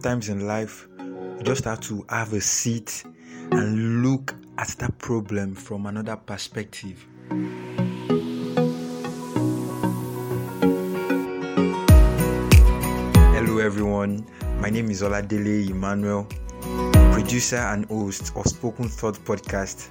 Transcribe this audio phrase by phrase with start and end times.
[0.00, 3.04] sometimes in life, you just have to have a seat
[3.52, 7.06] and look at that problem from another perspective.
[13.34, 14.24] Hello, everyone.
[14.60, 16.26] My name is Oladele Emmanuel,
[17.12, 19.88] producer and host of Spoken Thought Podcast.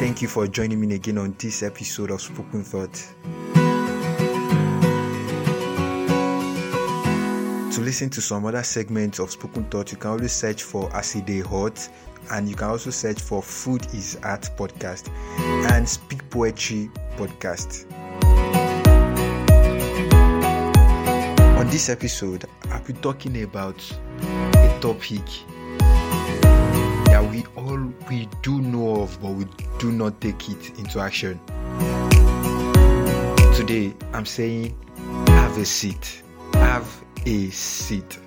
[0.00, 3.06] Thank you for joining me again on this episode of Spoken Thought.
[7.76, 11.44] To listen to some other segments of Spoken Thought, you can always search for Acide
[11.44, 11.86] Hot
[12.30, 15.10] and you can also search for Food is Art podcast
[15.70, 17.84] and Speak Poetry podcast.
[21.58, 23.78] On this episode, I'll be talking about
[24.22, 25.26] a topic
[27.10, 29.46] that we all we do know of but we
[29.78, 31.38] do not take it into action.
[33.54, 34.74] Today, I'm saying
[35.26, 36.22] have a seat.
[36.54, 38.20] Have a seat.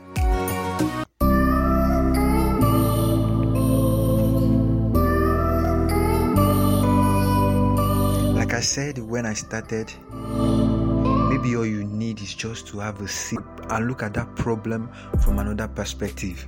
[8.36, 9.94] Like I said when I started,
[11.30, 14.90] maybe all you need is just to have a seat and look at that problem
[15.24, 16.46] from another perspective.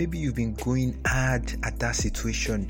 [0.00, 2.66] Maybe you've been going hard at that situation.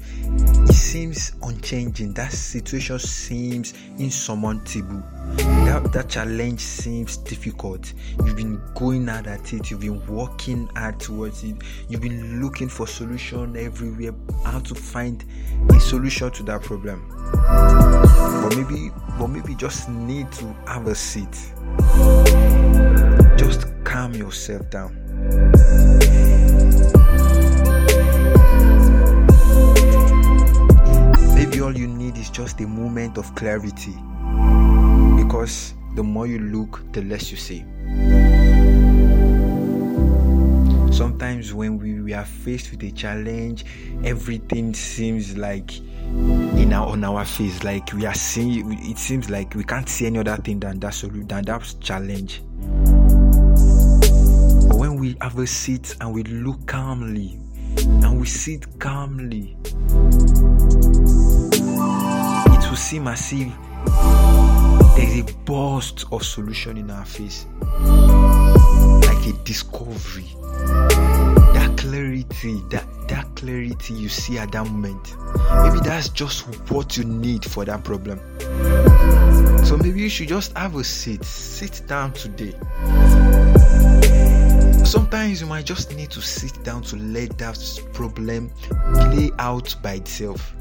[0.68, 2.12] It seems unchanging.
[2.14, 5.00] That situation seems insurmountable.
[5.36, 7.94] That, that challenge seems difficult.
[8.24, 9.70] You've been going hard at it.
[9.70, 11.54] You've been working hard towards it.
[11.88, 14.12] You've been looking for solution everywhere.
[14.44, 15.24] How to find
[15.70, 17.06] a solution to that problem.
[17.32, 21.52] But maybe, but maybe just need to have a seat.
[23.38, 25.79] Just calm yourself down.
[32.40, 33.92] Just a moment of clarity.
[35.22, 37.62] Because the more you look, the less you see.
[40.90, 43.66] Sometimes when we, we are faced with a challenge,
[44.04, 49.54] everything seems like in our on our face, like we are seeing it seems like
[49.54, 50.94] we can't see any other thing than that
[51.28, 52.42] than that challenge.
[54.66, 57.38] But when we have a seat and we look calmly
[57.76, 59.58] and we sit calmly,
[62.70, 63.52] will seem as if
[64.96, 67.46] there's a burst of solution in our face,
[67.80, 70.28] like a discovery.
[71.52, 75.16] That clarity, that that clarity you see at that moment,
[75.64, 78.20] maybe that's just what you need for that problem.
[79.64, 82.54] So maybe you should just have a seat, sit down today.
[84.84, 88.52] Sometimes you might just need to sit down to let that problem
[88.94, 90.54] play out by itself.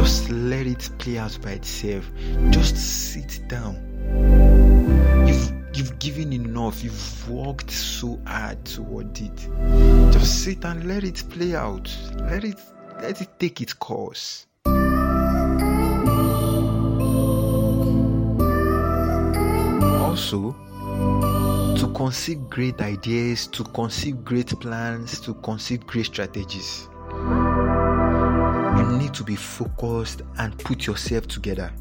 [0.00, 2.10] Just let it play out by itself.
[2.48, 3.76] Just sit down.
[5.28, 6.82] You've you've given enough.
[6.82, 9.36] You've worked so hard toward it.
[10.10, 11.94] Just sit and let it play out.
[12.14, 12.58] Let it
[13.02, 14.46] let it take its course.
[20.00, 20.52] Also,
[21.76, 26.88] to conceive great ideas, to conceive great plans, to conceive great strategies,
[29.10, 31.72] need to be focused and put yourself together.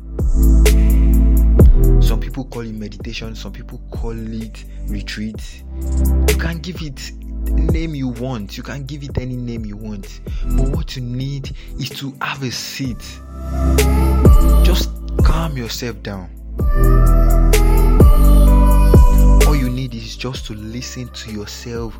[2.02, 5.64] Some people call it meditation, some people call it retreat.
[6.28, 7.12] You can give it
[7.72, 10.22] name you want, you can give it any name you want.
[10.58, 13.20] But what you need is to have a seat.
[14.64, 14.90] Just
[15.24, 16.30] calm yourself down.
[19.46, 21.96] All you need is just to listen to yourself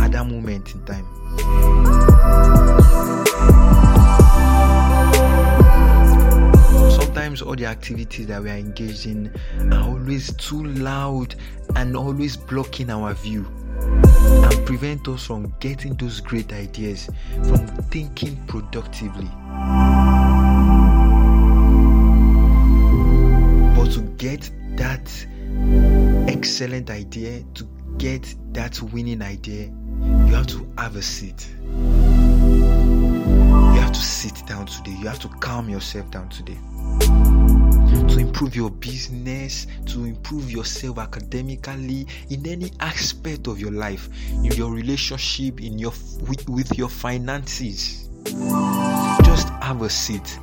[0.00, 2.13] at that moment in time.
[7.42, 9.32] All the activities that we are engaged in
[9.72, 11.34] are always too loud
[11.76, 13.46] and always blocking our view
[13.80, 19.28] and prevent us from getting those great ideas, from thinking productively.
[23.74, 25.26] But to get that
[26.28, 29.72] excellent idea, to get that winning idea,
[30.26, 31.48] you have to have a seat.
[33.74, 34.92] You have to sit down today.
[34.92, 36.58] You have to calm yourself down today.
[37.00, 44.52] To improve your business, to improve yourself academically, in any aspect of your life, in
[44.52, 45.92] your relationship, in your
[46.28, 48.08] with, with your finances.
[49.24, 50.38] Just have a seat.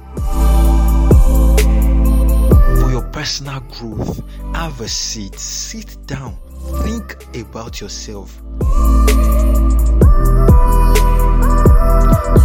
[2.80, 4.22] For your personal growth,
[4.54, 5.36] have a seat.
[5.40, 6.38] Sit down.
[6.84, 8.42] Think about yourself.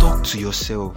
[0.00, 0.96] Talk to yourself.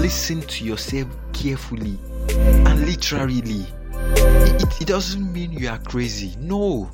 [0.00, 1.98] Listen to yourself carefully
[2.34, 3.66] and literally.
[3.94, 6.34] It, it, doesn't mean you are crazy.
[6.38, 6.90] No.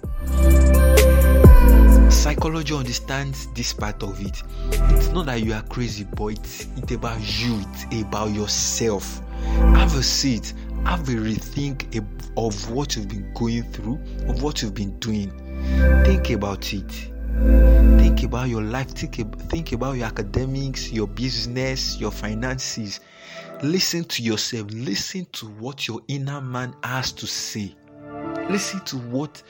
[2.11, 4.43] Psychology understands this part of it.
[4.95, 9.21] It's not that you are crazy, but it's, it's about you, it's about yourself.
[9.75, 10.55] Have a seat,
[10.85, 11.97] have a rethink
[12.37, 13.99] of what you've been going through,
[14.29, 15.31] of what you've been doing.
[16.05, 16.91] Think about it.
[17.99, 19.17] Think about your life, think,
[19.51, 23.01] think about your academics, your business, your finances.
[23.63, 27.75] Listen to yourself, listen to what your inner man has to say.
[28.49, 29.43] Listen to what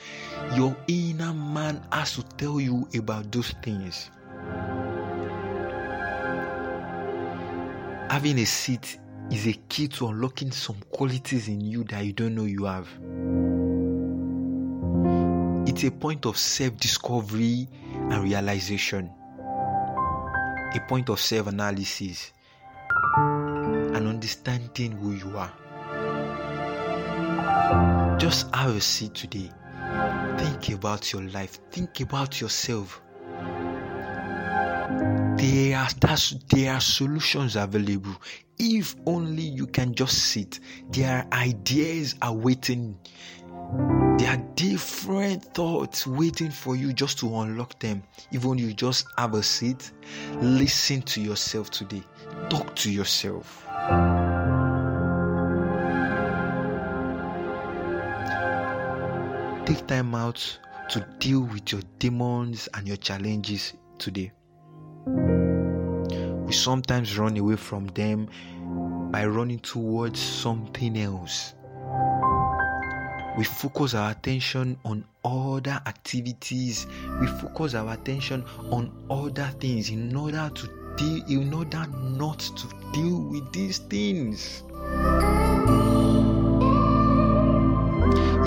[0.56, 4.10] your inner man has to tell you about those things.
[8.10, 8.98] Having a seat
[9.30, 12.88] is a key to unlocking some qualities in you that you don't know you have.
[15.68, 22.32] It's a point of self discovery and realization, a point of self analysis,
[23.98, 25.52] and understanding who you are.
[28.18, 29.50] Just have a seat today.
[30.38, 31.58] Think about your life.
[31.72, 33.02] Think about yourself.
[35.36, 35.88] There are,
[36.48, 38.14] there are solutions available.
[38.58, 40.60] If only you can just sit.
[40.90, 42.96] There are ideas awaiting.
[44.18, 48.04] There are different thoughts waiting for you just to unlock them.
[48.30, 49.90] Even you just have a seat,
[50.36, 52.02] listen to yourself today.
[52.48, 53.67] Talk to yourself.
[59.66, 60.58] Take time out
[60.88, 64.32] to deal with your demons and your challenges today.
[65.06, 68.28] We sometimes run away from them
[69.10, 71.54] by running towards something else.
[73.36, 76.86] We focus our attention on other activities.
[77.20, 82.66] We focus our attention on other things in order to deal, in order not to
[82.92, 84.62] deal with these things.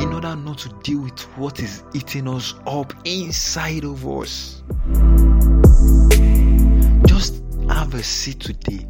[0.01, 4.63] in order not to deal with what is eating us up inside of us.
[7.05, 8.85] Just have a seat today.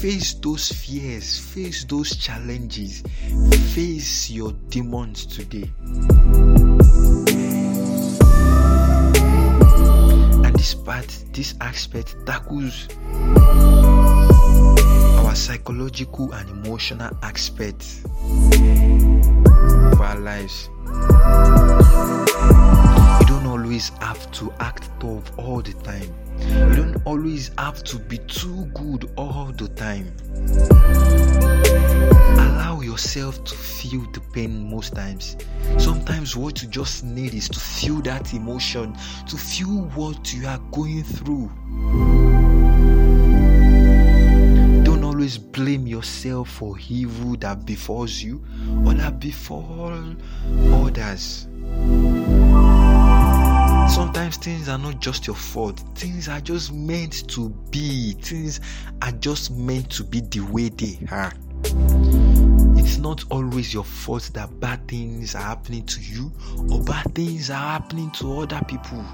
[0.00, 3.02] Face those fears, face those challenges,
[3.74, 5.70] face your demons today.
[10.62, 12.86] This part, this aspect tackles
[15.18, 20.70] our psychological and emotional aspects of our lives.
[23.18, 26.14] You don't always have to act tough all the time.
[26.48, 30.12] You don't always have to be too good all the time.
[32.38, 35.36] Allow yourself to feel the pain most times.
[35.78, 38.94] Sometimes, what you just need is to feel that emotion,
[39.28, 41.50] to feel what you are going through.
[44.84, 48.44] Don't always blame yourself for evil that befalls you
[48.84, 49.92] or that befall
[50.72, 51.46] others.
[53.92, 55.82] Sometimes things are not just your fault.
[55.94, 58.12] Things are just meant to be.
[58.14, 58.58] Things
[59.02, 61.32] are just meant to be the way they are.
[62.78, 66.32] It's not always your fault that bad things are happening to you
[66.70, 69.04] or bad things are happening to other people.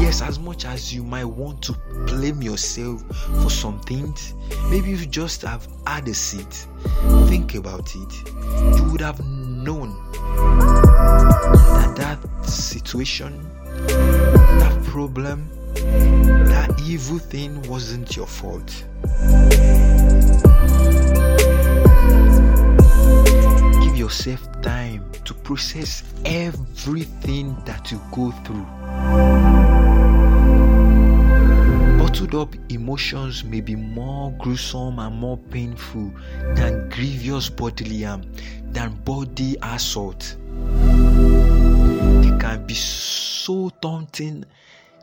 [0.00, 1.72] Yes, as much as you might want to
[2.06, 3.02] blame yourself
[3.42, 4.34] for some things,
[4.70, 6.68] maybe you just have had a seat.
[7.26, 8.78] Think about it.
[8.78, 9.90] You would have known
[11.96, 13.50] that that situation,
[13.88, 18.84] that problem, that evil thing wasn't your fault.
[23.82, 28.66] Give yourself time to process everything that you go through.
[31.98, 36.12] Bottled up emotions may be more gruesome and more painful
[36.54, 38.22] than grievous bodily harm,
[38.72, 40.36] than body assault.
[42.22, 43.35] They can be so
[43.80, 44.44] daunting.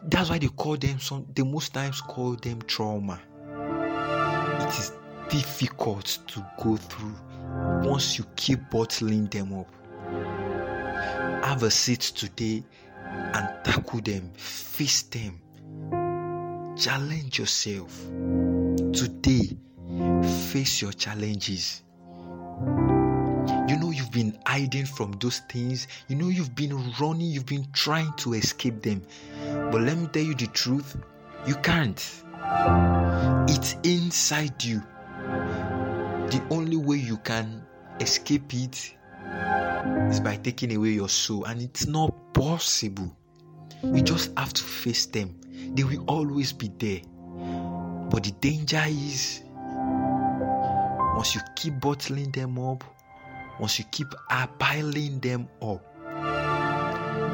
[0.03, 3.19] That's why they call them some they most times call them trauma.
[4.61, 4.93] It is
[5.29, 7.15] difficult to go through
[7.83, 9.67] once you keep bottling them up.
[11.43, 12.63] Have a seat today
[13.33, 15.39] and tackle them, face them,
[16.77, 17.97] challenge yourself.
[18.93, 19.57] Today,
[20.51, 21.83] face your challenges.
[23.73, 25.87] You know you've been hiding from those things.
[26.07, 29.01] You know you've been running, you've been trying to escape them.
[29.71, 30.95] But let me tell you the truth
[31.47, 31.97] you can't.
[33.49, 34.83] It's inside you.
[35.17, 37.65] The only way you can
[37.99, 38.93] escape it
[40.11, 43.11] is by taking away your soul, and it's not possible.
[43.81, 45.35] You just have to face them,
[45.73, 47.01] they will always be there.
[48.11, 49.41] But the danger is
[51.15, 52.83] once you keep bottling them up,
[53.59, 54.13] once you keep
[54.59, 55.83] piling them up,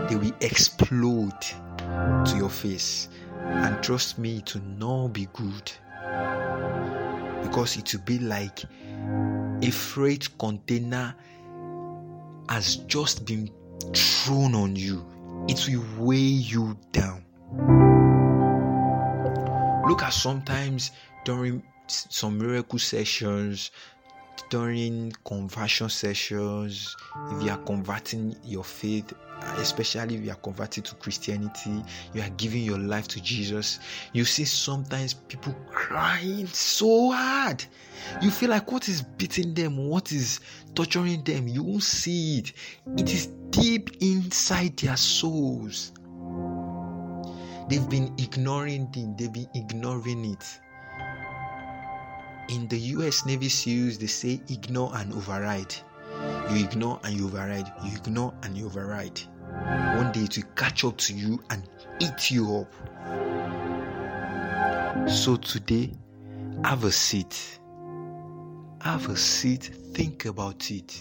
[0.09, 1.41] they will explode
[2.25, 3.09] to your face.
[3.41, 5.71] And trust me, it will not be good.
[7.43, 8.63] Because it will be like
[9.61, 11.15] a freight container
[12.49, 13.49] has just been
[13.93, 15.05] thrown on you,
[15.47, 17.23] it will weigh you down.
[19.87, 20.91] Look at sometimes
[21.25, 23.71] during some miracle sessions,
[24.49, 26.95] during conversion sessions,
[27.31, 29.13] if you are converting your faith,
[29.57, 33.79] especially if you are converted to Christianity, you are giving your life to Jesus,
[34.13, 37.63] you see sometimes people crying so hard.
[38.21, 40.39] You feel like what is beating them, what is
[40.75, 42.53] torturing them, you won't see it.
[42.97, 45.91] It is deep inside their souls.
[47.69, 50.59] They've been ignoring it, they've been ignoring it.
[52.49, 55.75] In the US Navy SEALs, they say ignore and override.
[56.49, 57.71] You ignore and you override.
[57.83, 59.21] You ignore and you override.
[59.97, 62.73] One day it will catch up to you and eat you up.
[65.07, 65.91] So today,
[66.63, 67.59] have a seat.
[68.81, 69.69] Have a seat.
[69.93, 70.99] Think about it.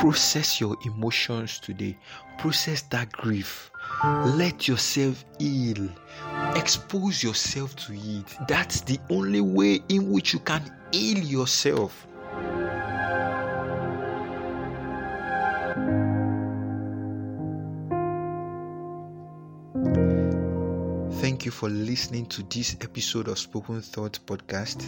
[0.00, 1.98] Process your emotions today.
[2.38, 3.70] Process that grief.
[4.02, 5.88] Let yourself heal.
[6.54, 8.36] Expose yourself to it.
[8.46, 12.06] That's the only way in which you can heal yourself.
[21.20, 24.82] Thank you for listening to this episode of Spoken Thought Podcast.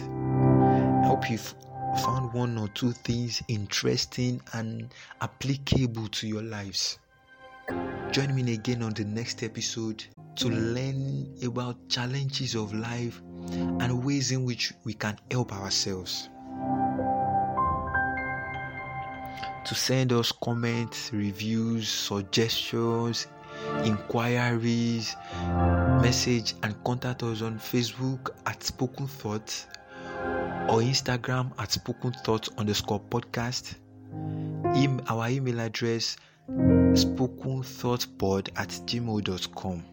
[1.03, 1.55] I hope you've
[2.03, 6.99] found one or two things interesting and applicable to your lives.
[8.11, 10.03] Join me again on the next episode
[10.35, 10.73] to mm.
[10.73, 16.29] learn about challenges of life and ways in which we can help ourselves.
[19.65, 23.27] To send us comments, reviews, suggestions,
[23.83, 25.15] inquiries,
[26.01, 29.67] message, and contact us on Facebook at Spoken Thoughts
[30.69, 33.75] or Instagram at Spoken Thoughts underscore podcast.
[35.07, 36.17] our email address
[36.95, 39.83] spoken thought pod at gmail.com.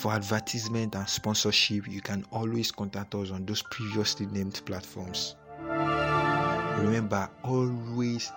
[0.00, 5.36] For advertisement and sponsorship, you can always contact us on those previously named platforms.
[6.78, 8.30] Remember, always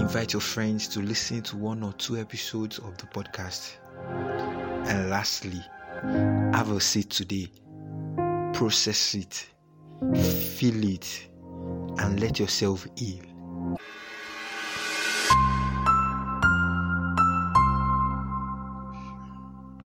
[0.00, 3.72] invite your friends to listen to one or two episodes of the podcast.
[4.86, 5.62] And lastly,
[6.54, 7.48] have a seat today,
[8.54, 9.50] process it,
[10.16, 11.28] feel it,
[11.98, 13.29] and let yourself heal
[13.60, 13.76] you